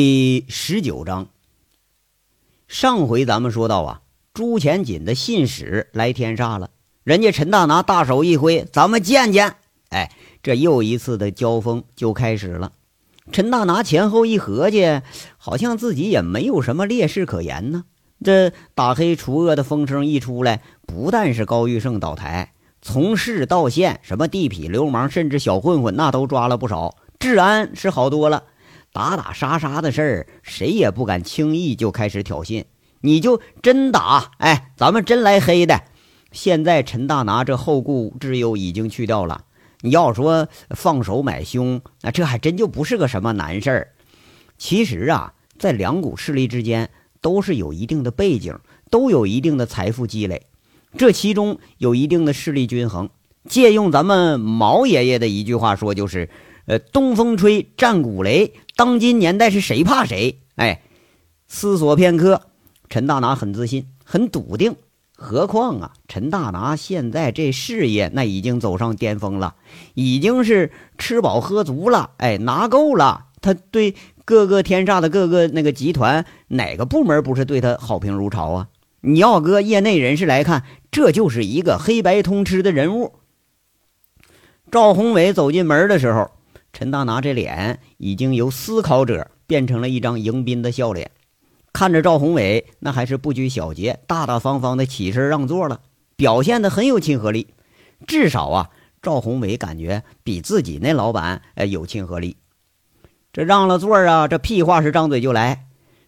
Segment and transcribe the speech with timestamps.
[0.00, 1.26] 第十九章。
[2.68, 6.70] 上回咱们说到啊，朱钱锦的信使来天煞了，
[7.02, 9.56] 人家陈大拿大手一挥，咱们见见。
[9.88, 12.70] 哎，这又一次的交锋就开始了。
[13.32, 15.00] 陈大拿前后一合计，
[15.36, 17.82] 好像自己也没有什么劣势可言呢。
[18.24, 28.44] 这打黑除恶的风声一出来，不但是高玉胜倒台，从市到县，什么地痞流氓，甚至小混混，那都抓了不少，治安是好多了。
[28.98, 32.64] 打打杀杀的事儿，谁也不敢轻易就开始挑衅。
[33.00, 35.84] 你就真打，哎，咱们真来黑的。
[36.32, 39.44] 现在陈大拿这后顾之忧已经去掉了。
[39.82, 43.88] 你要说放手买凶，那这还真就不是个什么难事儿。
[44.56, 48.58] 其实啊，在两股势力之间都是有一定的背景，
[48.90, 50.42] 都有一定的财富积累，
[50.96, 53.10] 这其中有一定的势力均衡。
[53.48, 56.28] 借用咱们毛爷爷的一句话说，就是。
[56.70, 60.38] 呃，东风吹，战鼓擂，当今年代是谁怕谁？
[60.54, 60.82] 哎，
[61.48, 62.42] 思索片刻，
[62.88, 64.76] 陈大拿很自信，很笃定。
[65.16, 69.56] 何况啊，陈大拿现在这事业那已经走上巅峰了，
[69.94, 73.26] 已经是吃饱喝足了，哎，拿够了。
[73.40, 78.68] 他对各个天煞的各个那个集团，哪个部门不是对他好评如潮啊？
[79.00, 83.16] 你要搁业内人士来看，这就是一个黑白通吃的人物。
[84.70, 86.30] 赵宏伟走进门的时候。
[86.78, 91.10] 陈大拿这脸已经由思考者变成了一张迎宾的笑脸，
[91.72, 95.80] 看着赵宏伟，那还是不拘小节、大大方方的起身让座了，
[96.14, 97.48] 表现的很有亲和力。
[98.06, 98.70] 至少啊，
[99.02, 102.36] 赵宏伟感觉比自己那老板呃有亲和力。
[103.32, 105.64] 这让了座啊，这屁话是张嘴就来。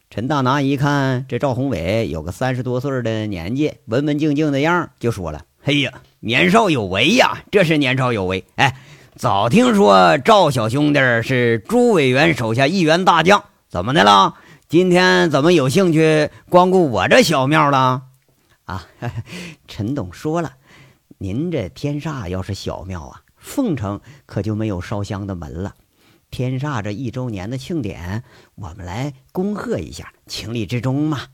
[0.08, 8.76] 陈大拿一看这赵宏伟有个三十多岁的年纪，文文静静的样，就说了：“哎呀，年少有为呀，这是年少有为。”哎。
[9.20, 14.36] 早听说赵小兄弟是朱委员手下一员大将，怎么的了？
[14.66, 18.04] 今天怎么有兴趣光顾我这小庙了？
[18.64, 18.86] 啊，
[19.68, 20.54] 陈董说了，
[21.18, 25.74] 您这天煞要是小庙啊，凤城可就没有烧香的门了。
[26.30, 31.24] 天煞这一周年的庆典，我们来恭贺一下，情理之中嘛。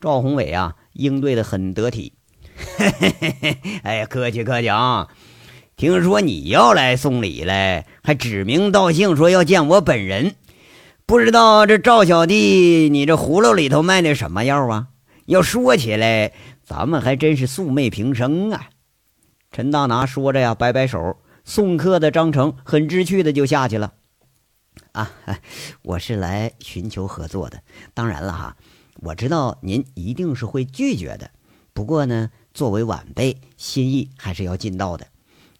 [0.00, 2.14] 赵宏伟啊，应对的很得体。
[2.76, 5.06] 嘿嘿嘿嘿哎，客气客气啊。
[5.78, 10.34] 听说你要来送礼来，还指名道姓说要见我本人，
[11.06, 14.88] 不知道这赵小弟，你这葫芦里头卖的什么药啊？
[15.26, 16.32] 要说起来，
[16.64, 18.70] 咱们还真是素昧平生啊。
[19.52, 23.92] 陈大拿说着呀，摆摆手，送客的张成很知趣的就下去了。
[24.90, 25.12] 啊，
[25.82, 27.62] 我是来寻求合作的，
[27.94, 28.56] 当然了哈，
[28.96, 31.30] 我知道您一定是会拒绝的，
[31.72, 35.06] 不过呢，作为晚辈，心意还是要尽到的。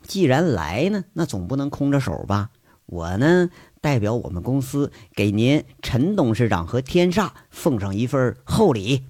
[0.08, 2.48] 既然来呢，那总不能空着手吧？
[2.86, 3.50] 我呢，
[3.82, 9.04] 代表我们公司给您陈董事长和天煞奉上一份厚礼。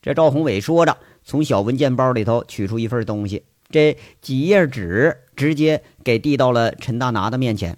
[0.00, 7.76] 这赵宏伟说着，从小文件包里头取出一份东西，这几页纸直接给递到了陈大拿的面前。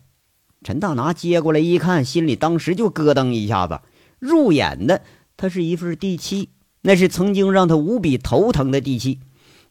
[0.62, 3.80] 陈大拿接过来一看，心里当时就咯噔一下子。
[4.20, 5.02] 入眼的，
[5.36, 6.50] 它是一份地契，
[6.82, 9.18] 那是曾经让他无比头疼的地契。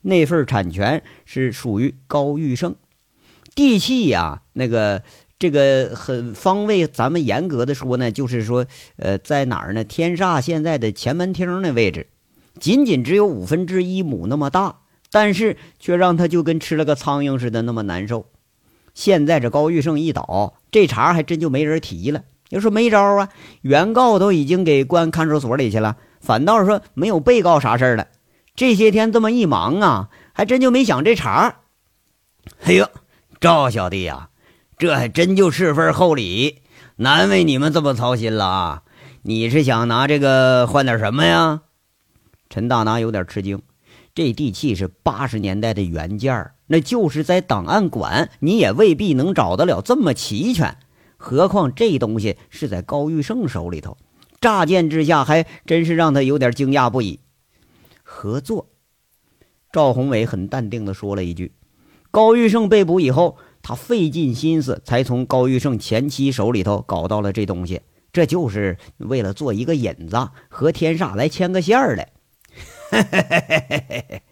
[0.02, 2.76] 那份产权是属于高玉胜，
[3.56, 5.04] 地契呀，那个
[5.40, 8.66] 这个很方位，咱们严格的说呢，就是说，
[8.98, 9.84] 呃，在哪儿呢？
[9.84, 12.08] 天煞现在的前门厅那位置，
[12.60, 14.80] 仅仅只有五分之一亩那么大，
[15.12, 18.28] 但是却让他就跟吃了个苍蝇似的那么难受。
[18.94, 22.24] 现在这高玉胜一倒，这茬还真就没人提了。
[22.50, 23.30] 要说没招啊，
[23.62, 28.08] 原告都已经给关看守所里去了，反倒是说没有被告啥事儿了。
[28.58, 31.60] 这些天这么一忙啊，还真就没想这茬。
[32.64, 32.90] 哎呦，
[33.40, 34.30] 赵小弟呀，
[34.80, 36.64] 这还真就是份厚礼，
[36.96, 38.84] 难为你们这么操心了啊！
[39.22, 41.62] 你是想拿这个换点什么呀？
[42.50, 43.62] 陈大拿有点吃惊，
[44.16, 50.76] 这地契是八十年代的原件那就是在档案馆你也未必能找得了这么齐全，
[51.18, 54.00] 何况这东西是在高玉胜手里头，
[54.42, 57.20] 乍见之下还真是让他有点惊讶不已。
[58.10, 58.70] 合作，
[59.70, 61.54] 赵宏伟很淡定地说了一句
[62.10, 67.82] ：“高玉胜被捕以后，他费尽心思才从高玉胜前妻手里头搞到了这东西，
[68.14, 72.14] 这就是为了做一个引子，和天煞来牵个线儿来。”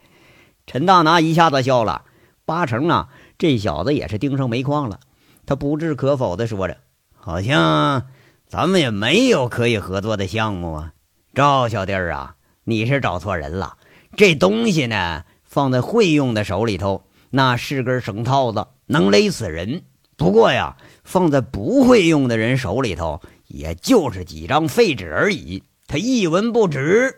[0.66, 2.06] 陈大拿一下子笑了，
[2.46, 5.02] 八成啊，这小子也是盯上煤矿了。
[5.46, 6.78] 他不置可否地说着
[7.14, 8.08] ：“好像
[8.48, 10.94] 咱们也没有可以合作的项目啊，
[11.34, 12.38] 赵小弟儿啊。”
[12.68, 13.78] 你是找错人了，
[14.18, 19.84] 这东西呢，放在会用的手里头，那是根绳套子，能勒死人。
[20.18, 27.18] 不过呀，放在不会用的人手里头，也就是几张废纸而已，他一文不值。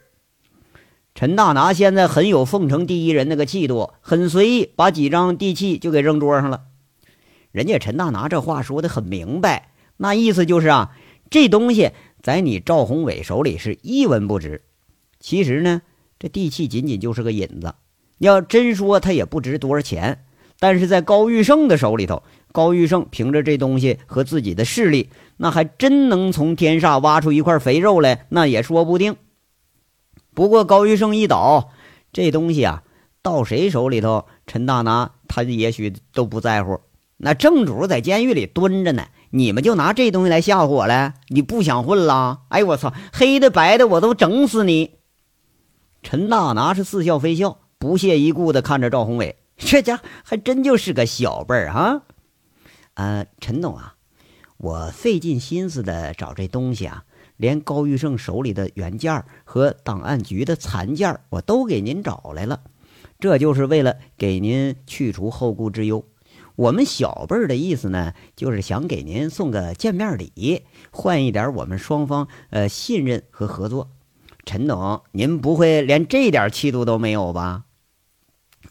[1.15, 6.63] 陈大拿现在很有凤城第一人那个气度，很随意，把几张地契就给扔桌上了。
[7.53, 10.91] 人家陈大拿这话说的很明白，那意思就是啊，
[11.29, 11.91] 这东西
[12.21, 14.63] 在你赵宏伟手里是一文不值。
[15.19, 15.81] 其实呢，
[16.19, 17.75] 这地契仅仅就是个引子，
[18.19, 20.23] 要真说它也不值多少钱。
[20.59, 29.17] 但是在高玉胜的手里头，高玉胜凭着这东西和自己的势力，那还真能从天煞挖出一块肥肉来，那也说不定。
[30.33, 31.69] 不过高玉胜一倒，
[32.11, 32.81] 这东西啊，
[33.21, 36.79] 到谁手里头，陈大拿他也许都不在乎。
[37.17, 41.13] 那正主在监狱里蹲着呢，你们就拿这东西来吓唬我了？
[41.27, 42.41] 你不想混了？
[42.49, 44.96] 哎，我操，黑的白的我都整死你！
[46.09, 52.03] 陈大拿是似笑非笑，不屑一顾的看着赵宏伟，这家还真就是个小辈儿啊。
[52.93, 53.95] 呃，陈总啊，
[54.55, 57.03] 我费尽心思的找这东西啊。
[57.35, 62.61] 连高玉胜手里的原件和档案局的残件我都给您找来了，
[63.19, 66.05] 这就是为了给您去除后顾之忧。
[66.55, 73.89] 我们小辈儿的意思呢，就是想给您送个见面礼，换一点我们双方呃信任和合作。
[74.47, 77.63] 陈总，您不会连这点气度都没有吧？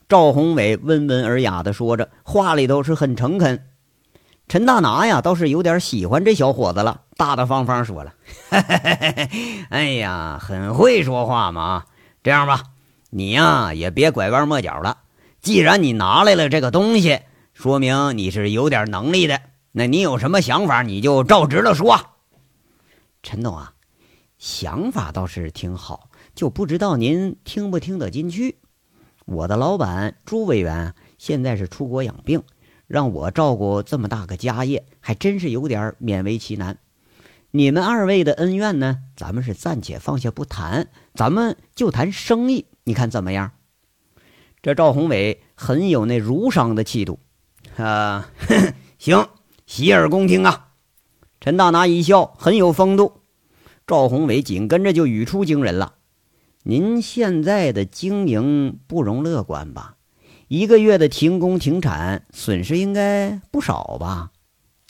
[0.09, 3.63] 赵宏伟温文尔雅的说着，话里头是很诚恳。
[4.49, 8.15] 陈大拿呀，倒是有点喜欢这小伙子了，大大方方说了
[9.69, 11.85] ：“哎呀，很会说话嘛！
[12.23, 12.63] 这样吧，
[13.11, 15.01] 你呀也别拐弯抹角了。
[15.43, 17.21] 既然你拿来了这个东西，
[17.53, 19.43] 说明你是有点能力的。
[19.73, 22.01] 那你有什么想法，你就照直了说。”
[23.23, 23.73] 陈总啊，
[24.47, 28.59] 想法倒是挺好，就不知道您听不听得进去。
[29.25, 32.45] 我的老板朱委员现在是出国养病。
[32.87, 36.79] 让我照顾这么大个家业，还真是有点勉为其难。
[37.51, 43.51] 你们二位的恩怨呢，咱们是暂且放下不谈，咱们就谈生意，你看怎么样？
[44.63, 47.19] 这赵宏伟很有那儒商的气度
[47.77, 48.31] 啊，
[48.97, 49.29] 行，
[49.67, 50.69] 洗耳恭听啊。
[51.41, 53.23] 陈大拿一笑，很有风度。
[53.87, 55.95] 赵宏伟紧跟着就语出惊人了
[56.65, 59.95] ：“您现在的经营不容乐观吧？”
[60.49, 64.31] 一个月的停工停产，损失应该不少吧？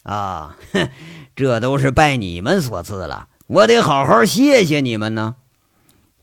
[0.02, 0.56] 啊，
[1.37, 5.37] 这都是拜你们所赐了，我得好好谢谢你们呢。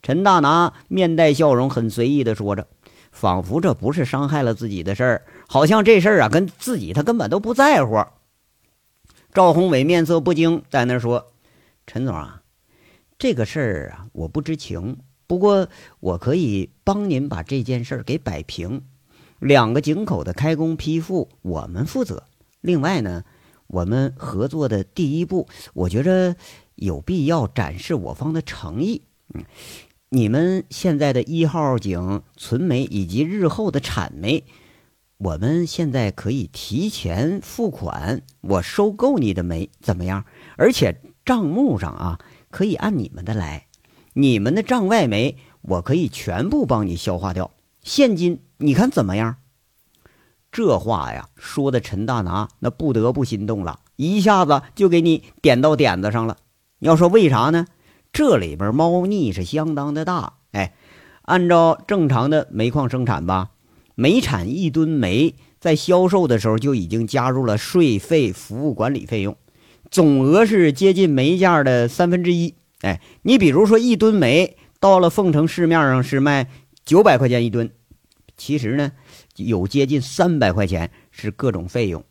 [0.01, 2.67] 陈大拿面带笑容，很随意的说着，
[3.11, 8.03] 仿佛这不是伤害了自己的事儿，好像这事儿啊跟自己他根本都不在乎。
[9.33, 11.31] 赵宏伟面色不惊，在那说
[11.87, 12.42] ：“陈总啊，
[13.23, 14.97] 这个事儿啊我不知情，
[15.27, 15.69] 不过
[16.01, 18.81] 我可以帮您把这件事儿给摆平。”
[19.39, 22.25] 两个井口的开工批复，我们负责。
[22.59, 23.23] 另外呢，
[23.67, 26.35] 我们合作的第一步，我觉着
[26.75, 29.03] 有必要展示我方的诚意。
[29.33, 29.45] 嗯，
[30.09, 34.43] 你们现在的一号井存煤以及日后的产煤，
[35.15, 40.25] 我们现在可以提前付款，我收购你的煤怎么样？
[40.57, 42.19] 而且账目上啊，
[42.53, 43.65] 可以按你们的来。
[44.13, 47.49] 你们的账外煤，我可以全部帮你消化掉。
[47.81, 48.41] 现金。
[48.57, 49.37] 你看怎么样？
[50.51, 56.37] 这话呀，说的陈大拿那不得不心动了，一下子就给你点到点子上了。
[56.79, 57.65] 要说为啥呢？
[58.13, 60.35] 这里边猫腻是相当的大。
[60.51, 60.73] 哎，
[61.23, 63.49] 按照正常的煤矿生产吧，
[63.95, 69.35] 每产一吨煤，在销售的时候就已经加入了税费、服务管理费用，
[69.93, 72.55] 总额是接近煤价的三分之一。
[72.81, 76.49] 哎，你比如说一吨煤到了凤城市面上是卖
[76.83, 77.69] 九百块钱一吨。
[78.35, 78.93] 其实呢，
[79.35, 82.03] 有接近三百块钱是各种费用，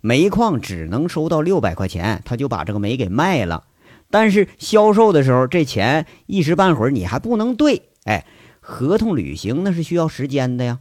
[0.00, 3.62] 煤矿只能收到六百块钱，他就把这个煤给卖了。
[4.10, 8.26] 但是销售的时候，这钱一时半会儿你还不能兑，哎，
[8.58, 10.80] 合同履行那是需要时间的呀。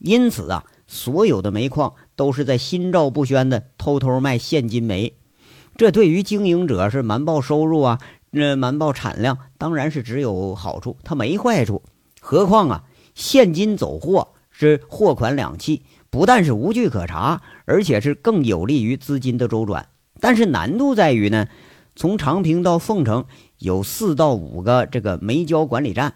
[0.00, 5.14] 因此啊，所有的煤矿都是在心照不宣的偷偷卖现金煤，
[5.76, 7.98] 这对于经营者是瞒报收入啊，
[8.30, 11.82] 那瞒报产量当然是只有好处，它没坏处。
[12.20, 12.84] 何况啊。
[13.16, 19.86] 现金走货是货款两讫，不但是无据可查，而且是更有利于资金的周转。
[20.18, 21.46] 但是难度在于呢，
[21.94, 23.26] 从长平到凤城
[23.58, 26.14] 有四到五个这个煤焦管理站，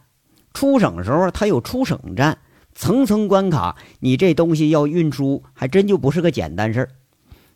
[0.52, 2.38] 出省时候它有出省站，
[2.74, 6.88] 层层关卡，你这东西要运输还真就不是个简单事儿。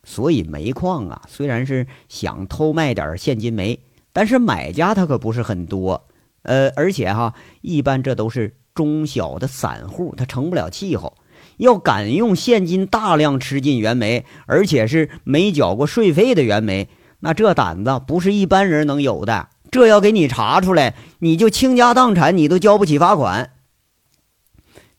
[0.04, 3.80] 所以煤矿啊，虽然是想偷卖点现金煤，
[4.12, 6.08] 但是买家他可不是很多。
[6.42, 8.56] 呃，而且哈，一般这都是。
[8.74, 11.18] 中小的散户他成不了气候，
[11.58, 16.88] 要敢用现金大量吃进原煤，而且是没缴过税费的原煤，
[17.20, 19.50] 那这胆子不是一般人能有的。
[19.70, 23.50] 这要给你查出来，你就倾家荡产，你都交不起罚款。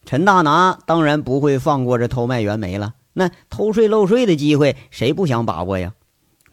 [0.06, 2.94] 陈大拿当然不会放过这偷卖原煤了。
[3.14, 5.94] 那偷税漏税的机会，谁不想把握呀？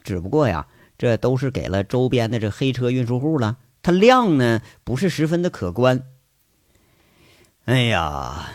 [0.03, 6.03] 只不过呀，这都是给了周边的这黑车运输户了，它量呢不是十分的可观。
[7.65, 8.51] 哎呀，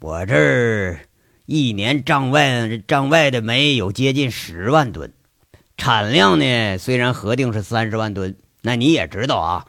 [0.00, 1.00] 我这儿
[1.44, 5.12] 一年账外账外的煤有接近十万吨，
[5.76, 8.36] 产量呢虽然核定是三十万吨。
[8.62, 9.66] 那你也知道啊，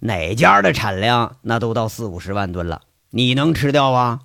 [0.00, 4.20] 哪家的产量那都到四五十万吨了，你能吃掉啊？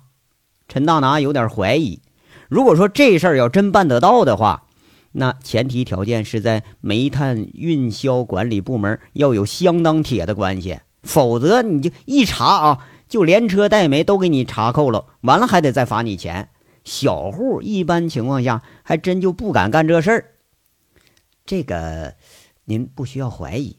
[0.66, 2.00] 陈大拿有点怀疑。
[2.48, 4.64] 如果说这事儿要真办得到的话，
[5.12, 16.50] 那前提条件是在煤炭运销管理部门要有相当铁的关系，否则你就一查啊，就连车带煤都给你查扣了，完了还得再罚你钱。
[16.84, 20.24] 小户一般情况下还真就不敢干这事儿。
[21.44, 22.14] 这个
[22.64, 23.76] 您不需要怀疑。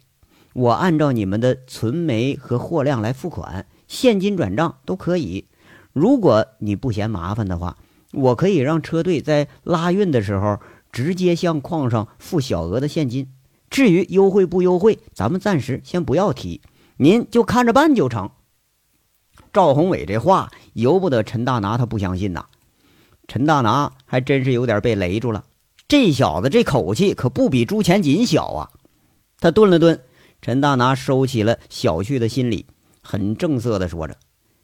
[0.54, 5.48] 我按照你们的存煤和货量来付款，现金转账都可以。
[5.94, 7.78] 如果你不嫌麻烦的话，
[8.12, 10.60] 我可以让车队在拉运的时候
[10.92, 13.32] 直接向矿上付小额的现金。
[13.70, 16.62] 至于优惠不优惠，咱们暂时先不要提，
[16.98, 18.32] 您就看着办就成。
[19.54, 22.46] 赵宏伟这话由不得陈大拿他不相信呐。
[23.28, 25.46] 陈大拿还真是有点被雷住了，
[25.88, 28.70] 这小子这口气可不比朱前锦小啊。
[29.40, 30.02] 他顿了顿。
[30.42, 32.66] 陈大拿收起了小觑的心理，
[33.04, 34.16] 很正色地说着：“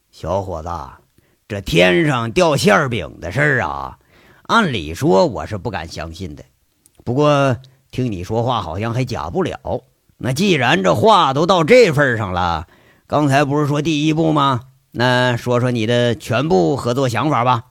[0.09, 0.69] 小伙子，
[1.47, 3.99] 这天上掉馅饼的事儿啊，
[4.47, 6.43] 按理说我是不敢相信的。
[7.03, 7.57] 不过
[7.91, 9.83] 听你说话，好像还假不了。
[10.17, 12.67] 那既然这话都到这份上了，
[13.05, 14.61] 刚才不是说第一步吗？
[14.89, 17.65] 那说说你的全部合作想法吧。”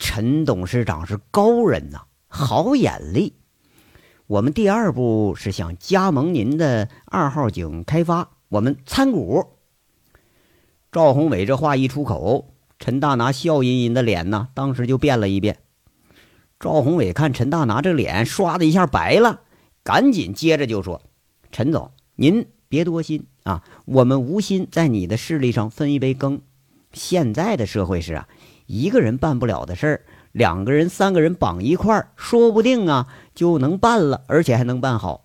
[0.00, 3.36] 陈董事长是高人呐，好眼力。
[4.26, 9.52] 我们第二步是想加盟您的二号井开发，我们参股。
[10.90, 15.58] 赵宏伟这话一出口，陈大拿笑吟吟的脸呢，当时就变了一变。
[16.58, 19.40] 赵宏伟看陈大拿这脸唰的一下白了，
[19.82, 21.02] 赶紧接着就说
[21.52, 26.40] ：“陈总，您别多心啊，我们无心在你的势力上分一杯羹。
[26.92, 28.28] 现在的社会是啊，
[28.66, 35.24] 一个人办不了的事儿。”两个人、三个人绑一块儿，说不定啊就能办了，而且还能办好。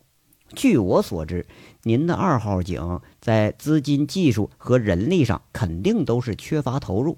[0.55, 1.45] 据我所知，
[1.83, 7.17] 您的二号井在资金、技术和人力上肯定都是缺乏投入，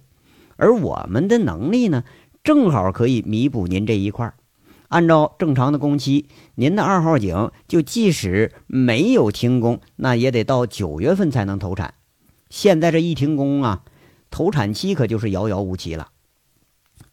[0.56, 2.04] 而我们的能力呢，
[2.44, 4.36] 正好可以弥补您这一块儿。
[4.90, 11.96] 按照正常的工期，您的二号井就即使没有停工，那也得到九月份才能投产。
[12.50, 13.84] 现在这一停工啊，
[14.30, 16.10] 投产期可就是遥遥无期了。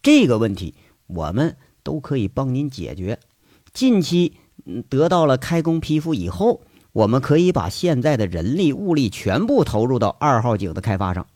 [0.03, 0.75] 这个问题
[1.07, 3.19] 我们都可以帮您解决。
[3.73, 4.35] 近期
[4.91, 6.61] 得到了开工批复以后，
[6.93, 11.27] 我们可以把现在的人力物力全部投入到二号井的开发上，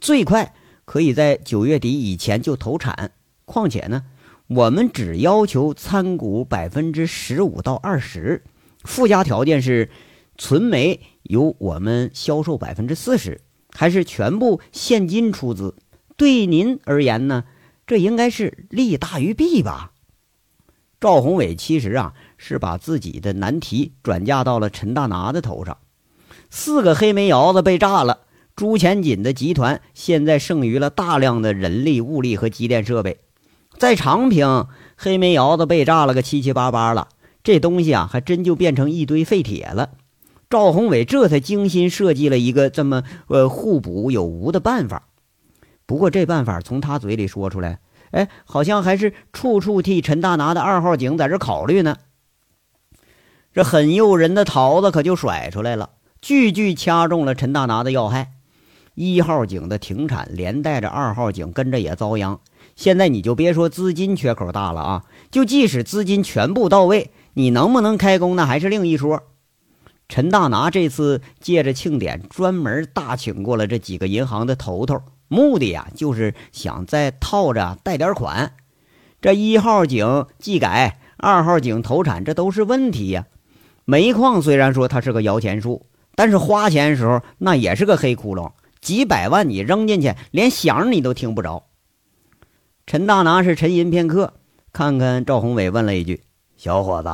[0.00, 3.12] 最快可以在九月底以前就投产。
[3.44, 4.04] 况且呢，
[4.48, 8.44] 我们只要求参股百分之十五到二十，
[8.84, 9.90] 附加条件是
[10.38, 13.40] 存煤由我们销售百分之四十，
[13.72, 15.74] 还是全部现金出资。
[16.16, 17.44] 对您而言呢？
[17.86, 19.90] 这应该是利大于弊吧？
[21.00, 25.78] 赵宏伟其实啊是把自己的难题转嫁到了陈大拿的头上。
[26.50, 28.20] 四个黑煤窑子被炸了，
[28.60, 33.16] 朱前锦的集团现在剩余了大量的人力物力和机电设备。
[33.78, 34.66] 在长平，
[34.98, 37.08] 黑煤窑子被炸了个七七八八了，
[37.42, 39.92] 这东西啊还真就变成一堆废铁了。
[40.50, 45.04] 赵宏伟这才精心设计了一个这么呃互补有无的办法。
[45.86, 47.78] 不过这办法从他嘴里说出来，
[48.10, 51.96] 哎，好像还是处处替陈大拿的二号井在这考虑呢。
[53.54, 58.32] 这很诱人的桃子可就甩出来了，句句掐中了陈大拿的要害。
[59.00, 62.38] 一号井的停产，连带着二号井跟着也遭殃。
[62.76, 69.22] 现在你就别说资金缺口大了啊，就即使资金全部到位，你能不能开工那还是另一说。
[70.06, 75.00] 陈大拿这次借着庆典，专门大请过了这几个银行的头头。
[75.28, 78.52] 目的呀，就是想再套着贷点款。
[79.22, 83.24] 这一号井技改，二号井投产，这都是问题呀。
[83.86, 91.66] 煤矿虽然说它是个摇钱树，但是花钱的时候那也是个黑窟窿，几百万你扔进去，连响你都听不着。
[92.86, 94.34] 陈大拿是沉吟片刻，
[94.72, 96.22] 看看赵宏伟，问了一句
[96.56, 97.08] ：“小伙子，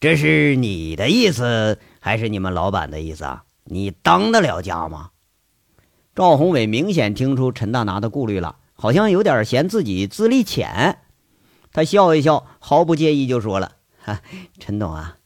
[0.00, 3.44] 这是你的意思，还是你们老板的意思啊？
[3.64, 5.10] 你当得了家吗？”
[6.14, 10.98] 赵宏伟明显听出陈大拿的顾虑了，好像有点嫌自己资历浅。
[11.72, 14.20] 他笑一笑，毫不介意就说了：“哈，
[14.58, 15.16] 陈董啊，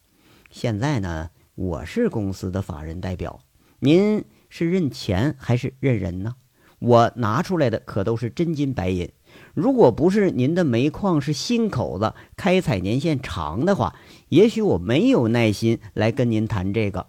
[0.50, 3.40] 现在呢，我是公司的法人代表，
[3.78, 4.22] 您
[4.54, 6.34] 是认钱还是认人呢？
[6.78, 9.10] 我拿出来的可都是真金白银。
[9.54, 13.96] 如果不是您的煤矿是新口子，开采年限长的话，
[14.28, 17.06] 也许我没有耐心来跟您谈这个。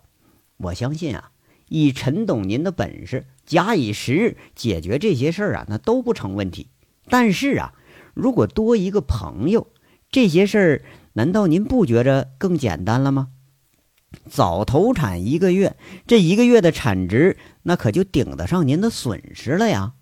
[0.55, 1.31] 我相信啊，
[1.67, 6.69] 以陈董您的本事，假以时日解决这些事儿啊，那都不成问题。
[7.09, 7.73] 但是啊，
[8.13, 9.67] 如果多一个朋友，
[10.09, 10.81] 这些事儿
[11.12, 13.27] 难道您不觉着更简单了吗？
[14.29, 15.75] 早投产一个月，
[16.08, 19.93] 这一个月的产值，那可就顶得上您的损失了呀。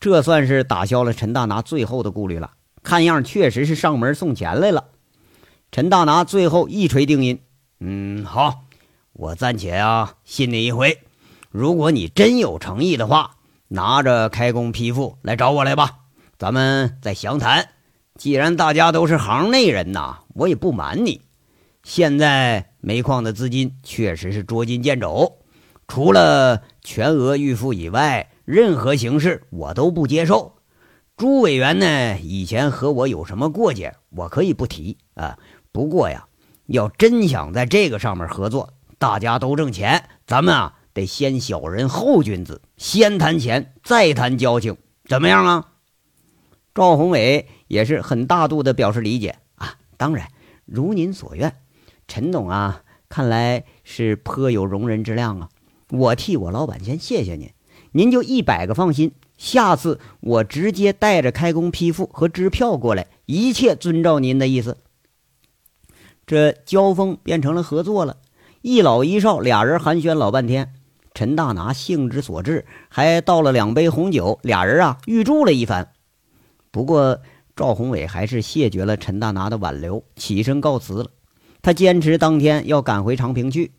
[0.00, 2.52] 这算是打消了陈大拿最后的顾虑了。
[2.82, 4.88] 看样确实是上门送钱来了。
[5.70, 7.40] 陈大拿最后一锤定音
[7.78, 8.64] ：“嗯，好，
[9.12, 10.98] 我暂且啊信你一回。
[11.50, 13.36] 如果你真有诚意的话，
[13.68, 15.98] 拿着开工批复来找我来吧，
[16.36, 17.68] 咱们再详谈。
[18.16, 21.20] 既然大家都是行内人呐，我也不瞒你，
[21.84, 25.38] 现在煤矿的资金确实是捉襟见肘，
[25.88, 30.56] 除了全额预付以外。”任何形式我都不接受。
[31.16, 35.38] 朱委员呢，以前和我有什么过节，我可以不提啊。
[35.70, 36.26] 不过呀，
[36.66, 45.68] 要真想在这个上面合作，大家都挣钱，咱们啊得先小人后君子，先谈钱再谈交情，怎么样啊？
[46.74, 49.76] 赵宏伟也是很大度的表示理解啊。
[49.96, 50.26] 当然，
[50.64, 51.54] 如您所愿。
[52.14, 55.48] 陈总啊，看来是颇有容人之量啊。
[55.88, 57.50] 我替我老板先谢谢您。
[57.92, 64.76] 您就一百个放心，下次我直接带着开工批复和支票过来，一切遵照您的意思。
[66.26, 68.18] 这交锋变成了合作了，
[68.60, 70.74] 一老一少俩人寒暄老半天。
[71.14, 75.92] 陈大拿兴之所至，还倒了两杯红酒，俩人啊预祝了一番。
[76.70, 77.20] 不过
[77.56, 81.08] 赵宏伟还是谢绝了陈大拿的挽留，起身告辞了。
[81.62, 83.72] 他坚持当天要赶回长平去。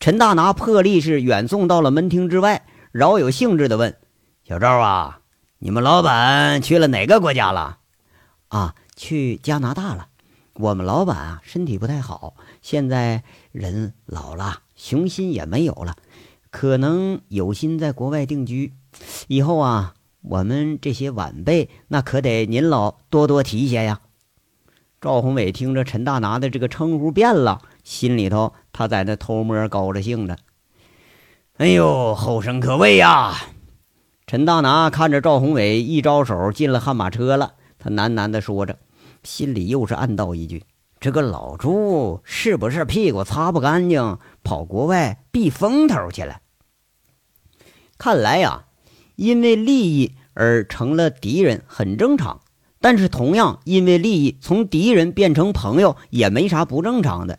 [0.00, 2.66] 陈大拿破例是远送到了门厅之外。
[2.92, 3.94] 饶有兴致地问
[4.42, 5.20] ：“小赵啊，
[5.58, 7.78] 你们老板去了哪个国家了？
[8.48, 10.08] 啊，去加拿大了。
[10.54, 13.22] 我们老板啊，身体不太好，现在
[13.52, 15.96] 人老了，雄心也没有了，
[16.50, 18.72] 可能有心在国外定居。
[19.28, 24.00] 以后啊，我们这些晚辈那可得您老多多提携呀。”
[25.06, 30.36] 赵宏伟听着陈大拿的这个称呼变了，心里头他在那偷摸高着兴着。
[31.58, 33.32] 哎呦，后生可畏呀！
[34.26, 38.80] 陈大拿看着赵宏伟一招手进了悍马车了，他喃喃地说着，
[39.22, 40.64] 心里又是暗道一句
[40.98, 46.40] ：“这个老朱是不是屁股擦不干净，跑国外避风头去了？”
[47.96, 48.64] 看来呀，
[49.14, 52.40] 因为利益而成了敌人很正常，
[52.80, 57.38] 但是同样因为利益从敌人变成朋友也没啥不正常的。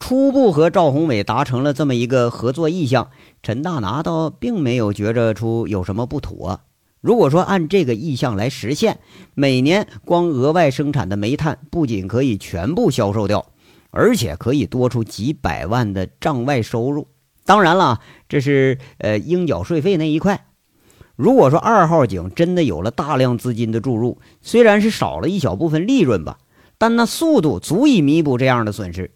[0.00, 3.10] 初步和赵宏伟达成了这么一个合作意向，
[3.42, 6.60] 陈大拿倒并没有觉着出有什么不妥。
[7.00, 8.98] 如果说按这个意向来实现，
[9.34, 13.52] 每年光额外生产的煤炭不仅可以全部销售掉，
[13.90, 17.08] 而且可以多出几百万的账外收入。
[17.44, 20.46] 当然了，这是呃应缴税费那一块。
[21.16, 26.38] 如果说二号井真的有了大量资金的注入，虽然是少了一小部分利润吧，
[26.76, 29.12] 但那速度足以弥补这样的损失。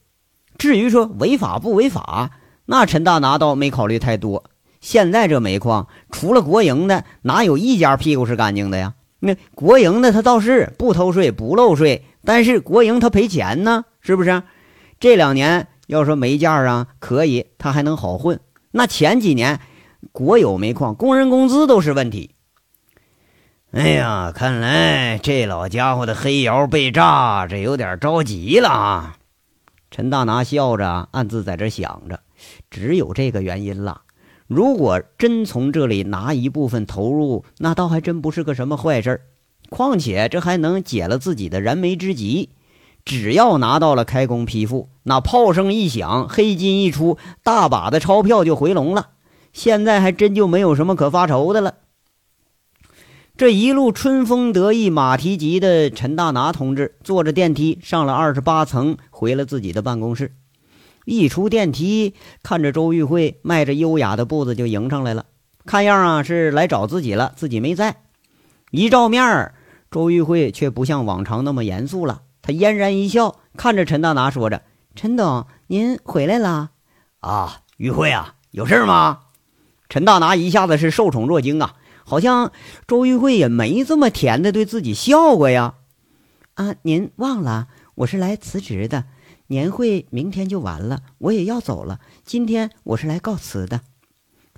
[0.57, 2.31] 至于说违法不违法，
[2.67, 4.45] 那陈大拿倒没考虑太多。
[4.81, 8.95] 现在这煤矿除了国营的，哪有一家屁股是干净的呀？
[9.21, 14.45] 那国营的他倒是不偷税不漏税，但是国营他赔钱呢，是不是？
[15.01, 18.39] 这两年要说煤价啊可以，他还能好混。
[18.71, 19.59] 那前几年
[20.13, 22.35] 国有煤矿工人工资都是问题。
[23.71, 29.17] 哎呀，看来这老家伙的黑窑被炸，这有点着急了啊。
[29.91, 32.21] 陈大拿笑着，暗自在这想着：
[32.71, 34.03] 只有这个原因了。
[34.47, 39.21] 如果真从这里拿一部分投入，那倒还真不是个什么坏事。
[39.69, 42.51] 况且这还能解了自己的燃眉之急。
[43.05, 49.11] 只要拿到了开工批复，那炮声一响，黑金一出，大把的钞票就回笼了。
[49.59, 51.75] 现在还真就没有什么可发愁的了。
[53.37, 60.37] 这一路春风得意马蹄疾的陈大拿同志坐着电梯上了二十八层，回了自己的办公室。
[61.05, 65.25] 一出电梯，看着周玉慧迈着优雅的步子就迎上来了，
[65.67, 67.97] 看样啊是来找自己了，自己没在。
[68.71, 69.53] 一照面，
[69.91, 74.63] 周玉慧却不像往常那么严肃了，她嫣然一笑，看着陈大拿说着
[74.95, 76.71] ：“陈董，您回来了
[77.21, 77.63] 啊？
[77.77, 79.23] 玉慧啊，有事吗？”
[79.89, 81.75] 陈大拿一下子是受宠若惊啊。
[82.05, 82.53] 好像
[82.87, 85.75] 周玉慧也没这么甜的对自己笑过呀！
[86.55, 89.05] 啊，您忘了，我是来辞职的。
[89.49, 92.01] 年会明天就完了，我也要走了。
[92.25, 93.83] 今天我是来告辞的。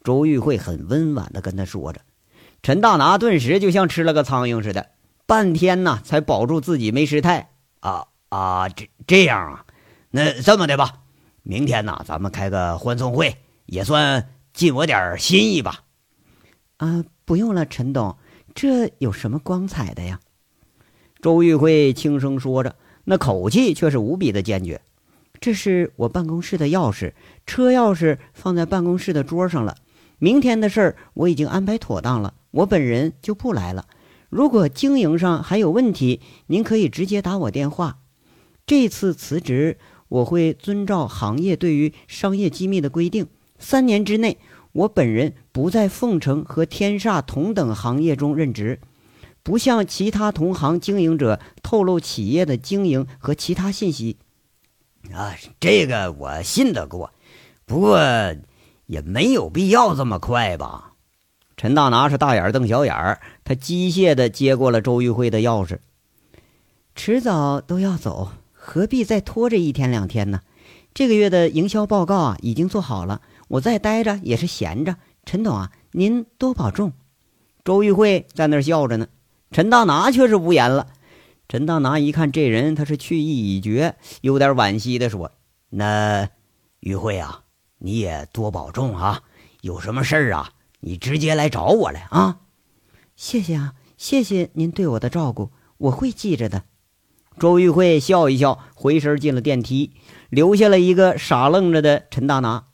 [0.04, 2.00] 周玉慧很温婉的跟他说着。
[2.62, 4.90] 陈大拿顿时就像吃了个苍蝇似的，
[5.26, 7.50] 半天呢才保住自己没失态。
[7.80, 9.64] 啊啊，这这样啊，
[10.10, 11.00] 那这么的吧，
[11.42, 14.28] 明天呢咱们开个欢送会，也算
[14.60, 15.84] 尽我点心意吧。
[16.76, 18.18] 啊，不用了，陈董，
[18.54, 20.20] 这有什么光彩的呀？
[21.22, 24.82] 周玉慧轻声说着，那口气却是无比的坚决。
[25.40, 27.14] 这是我办公室的钥匙，
[27.46, 29.78] 车钥匙放在办公室的桌上了。
[30.18, 32.34] 明天的事儿我已经安排妥当了。
[32.50, 33.86] 我本人就不来了。
[34.28, 38.00] 如果经营上还有问题，您可以直接打我电话。
[38.66, 43.26] 这次辞职，我会遵照行业对于商业机密的规定，
[43.58, 44.38] 三年之内，
[44.72, 48.80] 我本人不在凤城和天煞同等行业中任职，
[49.42, 54.16] 不向其他同行经营者透露企业的经营和其他信息。
[55.12, 57.12] 啊，这个我信得过，
[57.66, 57.98] 不过
[58.86, 60.92] 也没有必要这么快吧。
[61.56, 65.78] 陈大拿是大眼瞪小眼儿，他机械地接过了周玉慧的钥匙。
[66.94, 70.40] 迟早都要走，何必再拖着一天两天呢？
[70.92, 74.96] 这个月的营销报告啊，已经做好了，我再待着也是闲着。
[75.24, 76.92] 陈董啊，您多保重。
[77.64, 79.08] 周玉慧在那儿笑着呢，
[79.50, 80.88] 陈大拿却是无言了。
[81.48, 85.32] 陈大拿一看这人，他是去意已决，有点惋惜地说
[85.70, 86.28] ：“那
[86.80, 87.42] 玉慧啊，
[87.78, 89.22] 你也多保重啊，
[89.60, 90.50] 有什么事儿啊？”
[90.82, 92.38] 你直接来找我来啊！
[93.14, 96.64] 谢谢啊，谢谢您对我的照顾，我会记着的。
[97.38, 99.92] 周玉慧笑一笑，回身进了电梯，
[100.30, 102.64] 留下了一个傻愣着的陈大拿。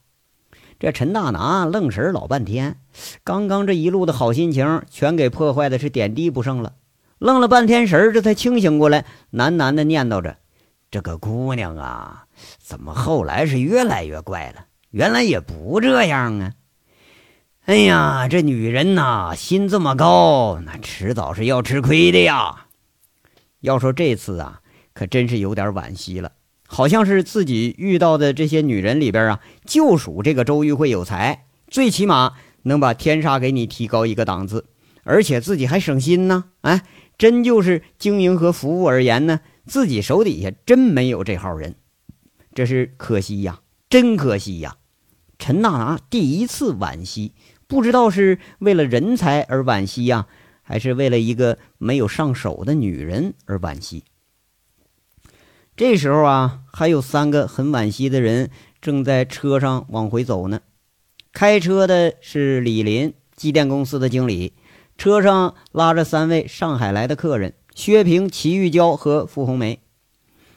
[0.78, 2.78] 这陈大拿愣神老半天，
[3.24, 6.74] 刚刚这一路的好心情全给破坏的是点滴不剩了。
[7.18, 10.36] 愣了半天神，这才清醒过来，喃喃的念叨着
[10.90, 12.26] ：“这个姑娘啊，
[12.58, 14.66] 怎么后来是越来越怪了？
[14.90, 16.52] 原来也不这样啊！”
[17.64, 22.66] 哎呀，这女人呐，心这么高，那迟早是要吃亏的呀。
[23.60, 24.60] 要说这次啊，
[24.92, 26.30] 可真是有点惋惜了，
[26.66, 34.66] 好像是自己遇到的这些女人里边啊，就属这个周玉慧有才，最起码能把天煞给你提高一个档次，
[35.04, 36.44] 而且自己还省心呢。
[36.62, 36.82] 哎，
[37.16, 41.76] 真就是经营和服务而言呢，自己手底下真没有这号人，
[42.54, 44.76] 这是可惜呀，真可惜呀。
[45.38, 47.32] 陈大拿第一次惋惜。
[47.68, 50.28] 不知道是为了人才而惋惜呀，
[50.62, 54.04] 还是为了一个没有上手的女人而惋惜。
[55.76, 58.48] 这时候啊，还有三个很惋惜的人
[58.80, 60.60] 正在车上往回走呢。
[61.34, 64.54] 开车的是李林，机电公司的经理，
[64.96, 69.80] 车上拉着三位上海来的客人：薛平、齐玉娇和傅红梅。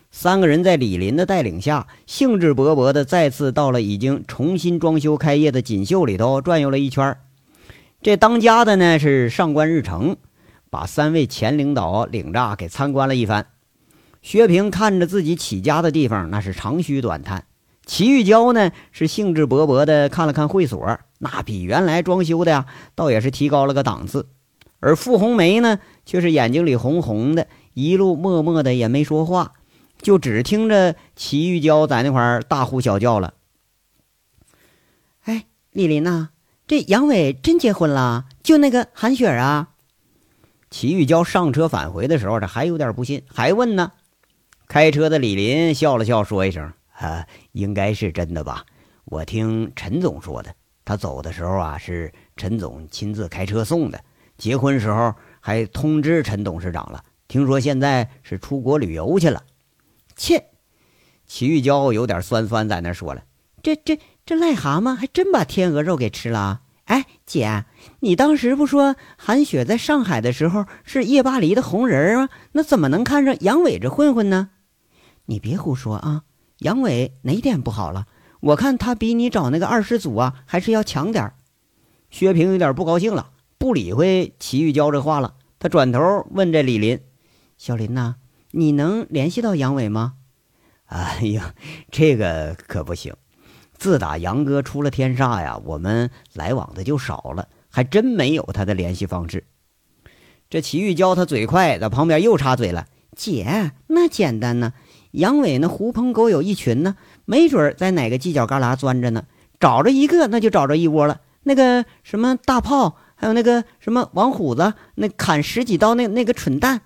[0.09, 7.17] 三个人在李林的带领下，兴致勃勃地再次到了已经重新装修开业的锦绣里头转悠了一圈。
[8.01, 10.15] 这当家的呢是上官日成，
[10.69, 13.47] 把三位前领导领着给参观了一番。
[14.21, 17.45] 薛平看着自己起家的地方，那是长吁短叹。
[17.85, 24.27] 齐玉娇呢是兴致勃勃地看了看会所，那比原来装修的呀，倒也是提高了个档次。
[24.79, 29.53] 而傅红梅呢，却是眼睛里红红的，一路默默的也没说话。
[30.01, 33.33] 就只听着齐玉娇在那块儿大呼小叫了。
[35.23, 36.29] 哎，李林呐，
[36.67, 38.25] 这杨伟真结婚了？
[38.41, 39.69] 就那个韩雪啊？
[40.69, 43.91] 齐玉娇上车返回的时候，这还有点不信，还问呢。
[44.69, 48.63] 开车的李林笑了笑，说一声：“啊，应该是真的吧？
[49.05, 50.53] 我听陈总说的，
[50.85, 53.99] 他走的时候啊，是陈总亲自开车送的。
[54.37, 57.03] 结婚时候还通知陈董事长了。
[57.27, 59.41] 听说现在是出国旅游去了。”
[60.15, 60.45] 切，
[61.25, 63.23] 齐玉娇有点酸酸，在那说了
[63.63, 67.65] ：“这这这癞蛤蟆还真把天鹅肉给吃了。”哎，姐，
[68.01, 72.29] 你当时不说韩雪在上海的时候是夜巴黎的红人吗？
[72.51, 74.51] 那怎么能看上杨伟这混混呢？
[75.29, 76.23] 你别胡说啊！
[76.57, 78.07] 杨伟哪点不好了？
[78.39, 81.35] 我看他比你找那个二师祖啊还是要强点儿
[82.09, 85.35] 薛平有点不高兴了，不理会齐玉娇这话了。
[85.59, 86.99] 他转头问这李林
[87.59, 88.15] ：“小林呐。”
[88.51, 90.15] 你能联系到杨伟吗？
[90.87, 91.53] 哎呀，
[91.91, 93.13] 这个可不行。
[93.77, 99.45] 自打杨哥出了天煞呀，我们来往的就少了，还真没有他的联系方式。
[100.49, 104.73] 这齐玉娇他嘴快，在旁边又插嘴了：“姐，那简单呢。
[105.11, 106.95] 杨伟那狐朋狗友一群呢，
[107.25, 109.25] 没准在哪个犄角旮旯钻着呢。
[109.59, 111.21] 找着一个，那就找着一窝了。
[111.43, 116.81] 那个什么大炮，还有那个什么王虎子，那砍十几刀那那个蠢蛋。”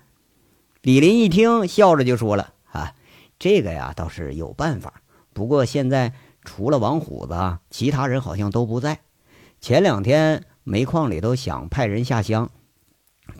[0.82, 2.94] 李林一听，笑着就说了：“啊，
[3.38, 4.94] 这个呀倒是有办法。
[5.32, 6.12] 不过现在
[6.44, 9.00] 除了王虎子，其他人好像都不在。
[9.60, 12.50] 前两天煤矿里头想派人下乡，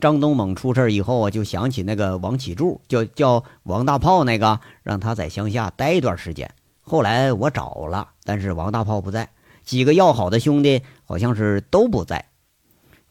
[0.00, 6.50] 张东猛出事以后啊，就想起那个王启柱，叫叫王大炮那个，让他在乡下待一段时间。
[6.80, 9.30] 后来我找了，但是王大炮不在，
[9.62, 12.26] 几个要好的兄弟好像是都不在。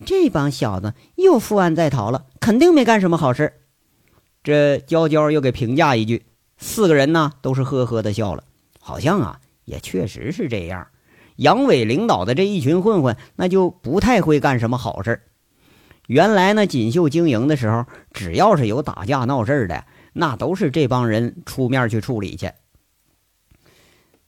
[0.05, 3.53] 这帮小子又负案在逃了，肯定没干什么好事。
[4.43, 6.25] 这娇娇又给评价一句，
[6.57, 8.43] 四个人呢都是呵呵的笑了，
[8.79, 10.87] 好像啊也确实是这样。
[11.37, 15.21] 杨伟领导的这一群混混，那就不太会干什么好事
[16.07, 22.51] 原来呢，锦绣经营的时候，只要是有打架闹事儿的，那都是这帮人出面去处理去。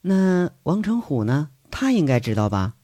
[0.02, 1.50] 那王成虎呢？
[1.72, 2.76] 他应该知道吧？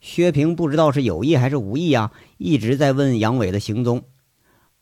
[0.00, 4.02] 薛平不知道是有意还是无意啊，一直在问杨伟的行踪。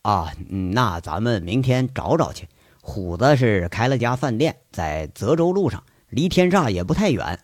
[0.01, 2.47] 啊，那咱们明天找找去。
[2.81, 7.39] 虎子是开了家饭店，在泽州路上，离天煞也不太远。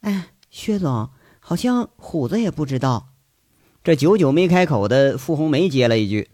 [0.00, 3.09] 哎，薛总，好像虎子也不知道。
[3.82, 6.28] 这久久没开口的傅红梅接了一句：“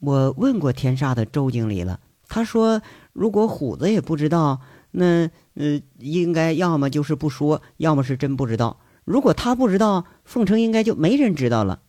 [0.00, 4.60] 我问过天煞的周经理了，他说如果虎子也不知道。”
[4.94, 8.80] 那呃，应该要么就是不说，要么是真不知道。
[9.06, 11.80] 如果他不知道，凤城应该就没人知道了。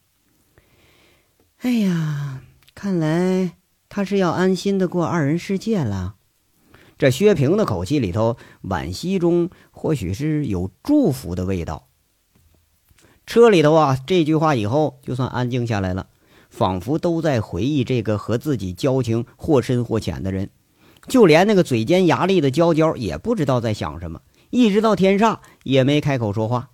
[1.57, 3.57] 哎呀，看来
[3.89, 6.15] 他是要安心的过二人世界了。
[6.97, 11.89] 这薛平的口气里头，惋惜中或许是有祝福的味道。
[13.25, 16.07] 车里头啊，这句话以后就算安静下来了，
[16.49, 20.49] 仿佛都在回忆这个和自己交情或深或浅的人。
[21.07, 26.69] 就连那个嘴尖牙利的娇娇也不知道在想什么，一直到天煞也没开口说话。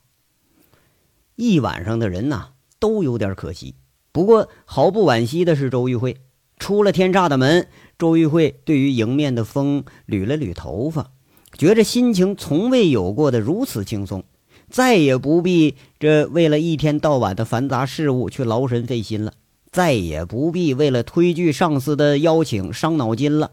[1.36, 3.76] 一晚上的人呐，都有点可惜。
[4.12, 6.18] 不过毫不惋惜的是周玉慧，
[6.58, 11.12] 出了天煞的门，周玉慧对于迎面的风捋了捋头发，
[11.58, 14.24] 觉着心情从未有过的如此轻松，
[14.70, 19.34] 再也不必这为了一天到晚的繁杂事务去劳神费心了，
[19.72, 23.52] 再也不必为了推拒上司的邀请伤脑筋了。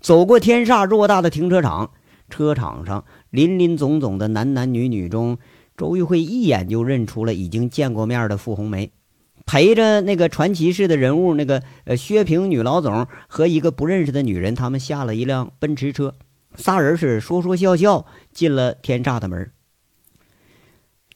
[0.00, 1.90] 走过天煞偌大的停车场，
[2.28, 5.38] 车场上林林总总的男男女女中，
[5.76, 8.92] 周玉慧一眼就认出了已经见过面的傅红梅，
[9.46, 16.14] 陪着那个传奇式的人物，那个呃薛平女老总和一个不认识的女人，他们下了一辆奔驰车，
[16.56, 19.50] 仨人是说说笑笑进了天煞的门。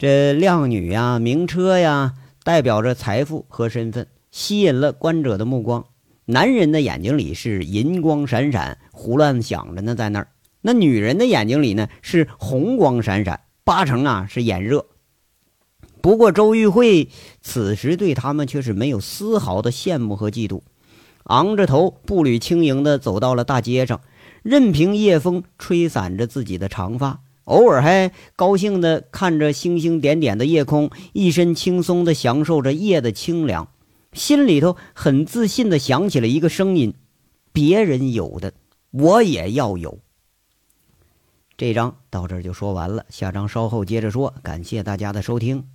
[0.00, 5.84] 这靓女呀，名车呀，代表着财富和身份，吸引了观者的目光。
[6.24, 10.28] 男人的眼睛里是银光闪闪，胡乱想着呢，在那儿；
[10.62, 14.86] 那女人的眼睛里呢是红光闪闪，八成啊是眼热。
[16.00, 17.10] 不过周玉慧
[17.42, 20.62] 此时对他们却是没有丝毫的羡慕和嫉妒，
[21.24, 24.00] 昂着头，步履轻盈地走到了大街上，
[24.42, 33.68] 任凭夜风吹散着自己的长发，偶尔还高兴地看着星星点点的夜空，一身轻松地享受着夜的清凉。
[34.12, 36.94] 心里头很自信的想起了一个声音
[37.52, 38.52] ：“别人有的，
[38.90, 39.98] 我也要有。”
[41.56, 44.34] 这章到这儿就说完了，下章稍后接着说。
[44.42, 45.68] 感谢大家的收听。